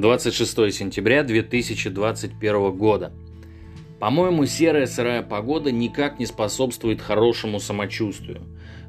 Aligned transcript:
26 0.00 0.72
сентября 0.72 1.22
2021 1.22 2.72
года. 2.72 3.12
По-моему, 3.98 4.46
серая 4.46 4.86
сырая 4.86 5.22
погода 5.22 5.70
никак 5.70 6.18
не 6.18 6.26
способствует 6.26 7.02
хорошему 7.02 7.60
самочувствию. 7.60 8.42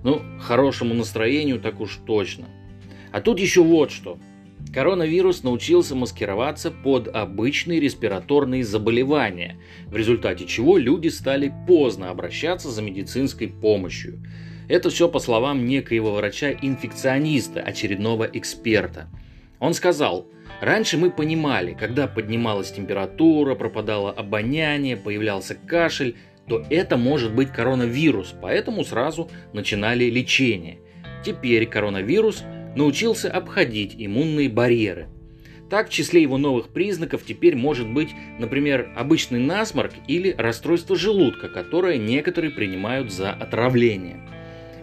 Ну, 0.04 0.22
хорошему 0.40 0.94
настроению 0.94 1.60
так 1.60 1.82
уж 1.82 2.00
точно. 2.06 2.48
А 3.12 3.20
тут 3.20 3.40
еще 3.40 3.62
вот 3.62 3.92
что. 3.92 4.20
Коронавирус 4.74 5.44
научился 5.44 5.96
маскироваться 5.96 6.72
под 6.72 7.10
обычные 7.10 7.82
респираторные 7.82 8.64
заболевания, 8.64 9.58
в 9.88 9.98
результате 9.98 10.46
чего 10.46 10.78
люди 10.78 11.10
стали 11.10 11.54
поздно 11.68 12.10
обращаться 12.10 12.70
за 12.70 12.82
медицинской 12.82 13.50
помощью. 13.50 14.24
Это 14.70 14.90
все 14.90 15.10
по 15.10 15.20
словам 15.20 15.68
некоего 15.68 16.14
врача-инфекциониста, 16.14 17.60
очередного 17.60 18.30
эксперта. 18.32 19.10
Он 19.62 19.76
сказал, 19.76 20.28
раньше 20.60 20.98
мы 20.98 21.12
понимали, 21.12 21.78
когда 21.80 22.08
поднималась 22.08 22.72
температура, 22.72 23.54
пропадало 23.54 24.12
обоняние, 24.12 24.98
появлялся 24.98 25.54
кашель, 25.56 26.16
то 26.48 26.66
это 26.72 26.98
может 26.98 27.34
быть 27.36 27.52
коронавирус, 27.52 28.34
поэтому 28.42 28.84
сразу 28.84 29.30
начинали 29.54 30.06
лечение. 30.06 30.80
Теперь 31.24 31.68
коронавирус 31.68 32.44
научился 32.76 33.32
обходить 33.32 33.94
иммунные 33.96 34.50
барьеры. 34.50 35.10
Так, 35.70 35.90
в 35.90 35.92
числе 35.94 36.24
его 36.24 36.40
новых 36.40 36.70
признаков 36.70 37.24
теперь 37.24 37.56
может 37.56 37.88
быть, 37.88 38.10
например, 38.40 38.92
обычный 38.98 39.40
насморк 39.40 39.94
или 40.08 40.34
расстройство 40.36 40.96
желудка, 40.96 41.50
которое 41.50 41.98
некоторые 42.00 42.52
принимают 42.52 43.14
за 43.14 43.32
отравление– 43.32 44.28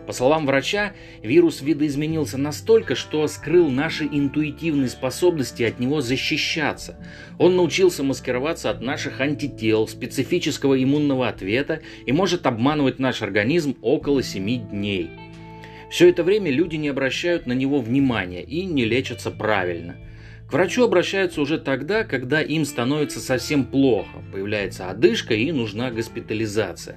по 0.08 0.14
словам 0.14 0.46
врача, 0.46 0.94
вирус 1.22 1.60
видоизменился 1.60 2.38
настолько, 2.38 2.94
что 2.94 3.28
скрыл 3.28 3.68
наши 3.68 4.04
интуитивные 4.04 4.88
способности 4.88 5.64
от 5.64 5.80
него 5.80 6.00
защищаться. 6.00 6.96
Он 7.38 7.56
научился 7.56 8.02
маскироваться 8.02 8.70
от 8.70 8.80
наших 8.80 9.20
антител, 9.20 9.86
специфического 9.86 10.82
иммунного 10.82 11.28
ответа 11.28 11.82
и 12.06 12.12
может 12.12 12.46
обманывать 12.46 12.98
наш 12.98 13.20
организм 13.20 13.76
около 13.82 14.22
7 14.22 14.70
дней. 14.70 15.10
Все 15.90 16.08
это 16.08 16.24
время 16.24 16.50
люди 16.50 16.76
не 16.76 16.88
обращают 16.88 17.44
на 17.44 17.52
него 17.52 17.78
внимания 17.82 18.42
и 18.42 18.64
не 18.64 18.86
лечатся 18.86 19.30
правильно. 19.30 19.96
К 20.48 20.54
врачу 20.54 20.84
обращаются 20.84 21.42
уже 21.42 21.58
тогда, 21.58 22.04
когда 22.04 22.40
им 22.40 22.64
становится 22.64 23.20
совсем 23.20 23.66
плохо, 23.66 24.22
появляется 24.32 24.88
одышка 24.88 25.34
и 25.34 25.52
нужна 25.52 25.90
госпитализация. 25.90 26.96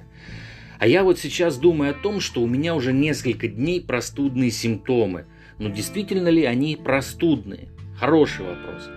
А 0.82 0.86
я 0.88 1.04
вот 1.04 1.20
сейчас 1.20 1.58
думаю 1.58 1.92
о 1.92 1.94
том, 1.94 2.18
что 2.18 2.42
у 2.42 2.48
меня 2.48 2.74
уже 2.74 2.92
несколько 2.92 3.46
дней 3.46 3.80
простудные 3.80 4.50
симптомы. 4.50 5.26
Но 5.60 5.68
действительно 5.68 6.26
ли 6.26 6.44
они 6.44 6.74
простудные? 6.74 7.68
Хороший 7.96 8.44
вопрос. 8.44 8.90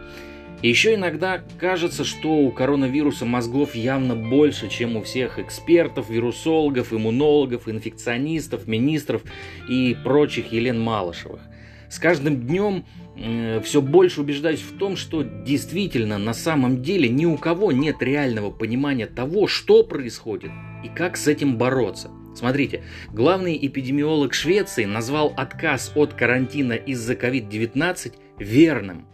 Еще 0.64 0.96
иногда 0.96 1.44
кажется, 1.60 2.04
что 2.04 2.38
у 2.38 2.50
коронавируса 2.50 3.26
мозгов 3.26 3.76
явно 3.76 4.16
больше, 4.16 4.68
чем 4.68 4.98
у 4.98 5.04
всех 5.04 5.38
экспертов, 5.38 6.10
вирусологов, 6.10 6.92
иммунологов, 6.92 7.70
инфекционистов, 7.70 8.66
министров 8.66 9.22
и 9.70 9.96
прочих 10.04 10.52
Елен 10.52 10.80
Малышевых. 10.80 11.42
С 11.88 12.00
каждым 12.00 12.48
днем 12.48 12.84
э, 13.16 13.62
все 13.64 13.84
больше 13.84 14.22
убеждаюсь 14.22 14.62
в 14.62 14.76
том, 14.80 14.96
что 14.96 15.22
действительно 15.22 16.18
на 16.18 16.34
самом 16.34 16.82
деле 16.82 17.10
ни 17.10 17.28
у 17.28 17.38
кого 17.38 17.72
нет 17.72 18.02
реального 18.02 18.50
понимания 18.50 19.06
того, 19.06 19.46
что 19.46 19.84
происходит 19.84 20.50
и 20.86 20.90
как 20.90 21.18
с 21.18 21.28
этим 21.28 21.58
бороться. 21.58 22.12
Смотрите, 22.36 22.84
главный 23.12 23.58
эпидемиолог 23.66 24.34
Швеции 24.34 24.86
назвал 24.86 25.34
отказ 25.38 25.92
от 25.96 26.14
карантина 26.14 26.74
из-за 26.74 27.14
COVID-19 27.14 28.14
верным. 28.40 29.08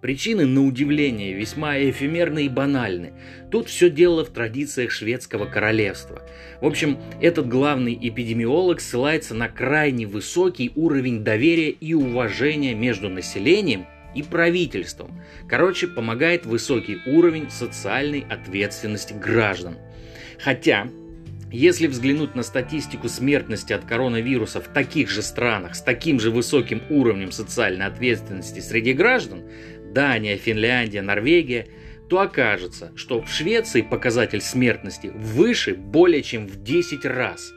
Причины, 0.00 0.44
на 0.44 0.66
удивление, 0.66 1.32
весьма 1.32 1.78
эфемерны 1.78 2.44
и 2.44 2.48
банальны. 2.50 3.14
Тут 3.50 3.68
все 3.68 3.88
дело 3.88 4.22
в 4.22 4.28
традициях 4.28 4.90
шведского 4.90 5.46
королевства. 5.46 6.20
В 6.60 6.66
общем, 6.66 6.98
этот 7.22 7.48
главный 7.48 7.98
эпидемиолог 7.98 8.82
ссылается 8.82 9.34
на 9.34 9.48
крайне 9.48 10.06
высокий 10.06 10.72
уровень 10.74 11.24
доверия 11.24 11.70
и 11.70 11.94
уважения 11.94 12.74
между 12.74 13.08
населением 13.08 13.86
и 14.14 14.22
правительством. 14.22 15.22
Короче, 15.48 15.86
помогает 15.86 16.44
высокий 16.44 16.98
уровень 17.06 17.48
социальной 17.48 18.26
ответственности 18.28 19.14
граждан. 19.14 19.78
Хотя 20.38 20.88
если 21.56 21.86
взглянуть 21.86 22.34
на 22.34 22.42
статистику 22.42 23.08
смертности 23.08 23.72
от 23.72 23.84
коронавируса 23.84 24.60
в 24.60 24.66
таких 24.66 25.08
же 25.08 25.22
странах 25.22 25.76
с 25.76 25.82
таким 25.82 26.18
же 26.18 26.32
высоким 26.32 26.82
уровнем 26.90 27.30
социальной 27.30 27.86
ответственности 27.86 28.58
среди 28.58 28.92
граждан, 28.92 29.44
Дания, 29.92 30.36
Финляндия, 30.36 31.00
Норвегия, 31.00 31.68
то 32.08 32.18
окажется, 32.18 32.92
что 32.96 33.22
в 33.22 33.30
Швеции 33.30 33.82
показатель 33.82 34.40
смертности 34.40 35.12
выше 35.14 35.74
более 35.74 36.22
чем 36.22 36.48
в 36.48 36.62
10 36.62 37.04
раз. 37.04 37.52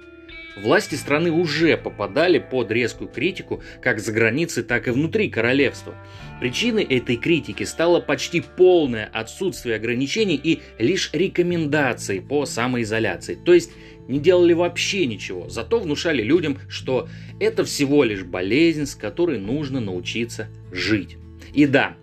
Власти 0.63 0.95
страны 0.95 1.31
уже 1.31 1.77
попадали 1.77 2.39
под 2.39 2.71
резкую 2.71 3.09
критику 3.09 3.61
как 3.81 3.99
за 3.99 4.11
границей, 4.11 4.63
так 4.63 4.87
и 4.87 4.91
внутри 4.91 5.29
королевства. 5.29 5.95
Причиной 6.39 6.83
этой 6.83 7.15
критики 7.15 7.63
стало 7.63 7.99
почти 7.99 8.41
полное 8.41 9.09
отсутствие 9.13 9.75
ограничений 9.75 10.39
и 10.41 10.61
лишь 10.79 11.11
рекомендаций 11.13 12.21
по 12.21 12.45
самоизоляции. 12.45 13.35
То 13.35 13.53
есть 13.53 13.71
не 14.07 14.19
делали 14.19 14.53
вообще 14.53 15.05
ничего, 15.05 15.49
зато 15.49 15.79
внушали 15.79 16.23
людям, 16.23 16.57
что 16.69 17.07
это 17.39 17.63
всего 17.63 18.03
лишь 18.03 18.23
болезнь, 18.23 18.85
с 18.85 18.95
которой 18.95 19.37
нужно 19.37 19.79
научиться 19.79 20.47
жить. 20.71 21.17
И 21.53 21.65
да, 21.65 21.95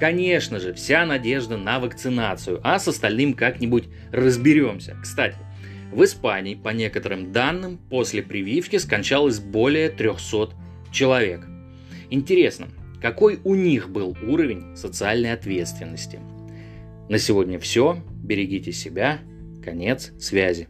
конечно 0.00 0.58
же, 0.58 0.72
вся 0.74 1.06
надежда 1.06 1.56
на 1.56 1.78
вакцинацию, 1.78 2.60
а 2.64 2.78
с 2.78 2.88
остальным 2.88 3.34
как-нибудь 3.34 3.84
разберемся. 4.10 4.96
Кстати, 5.02 5.36
в 5.92 6.02
Испании, 6.04 6.54
по 6.54 6.70
некоторым 6.70 7.32
данным, 7.32 7.78
после 7.90 8.22
прививки 8.22 8.76
скончалось 8.76 9.38
более 9.38 9.90
300 9.90 10.50
человек. 10.90 11.46
Интересно, 12.10 12.68
какой 13.00 13.40
у 13.44 13.54
них 13.54 13.90
был 13.90 14.16
уровень 14.22 14.76
социальной 14.76 15.32
ответственности? 15.32 16.20
На 17.08 17.18
сегодня 17.18 17.58
все. 17.58 18.02
Берегите 18.22 18.72
себя. 18.72 19.18
Конец 19.62 20.12
связи. 20.18 20.68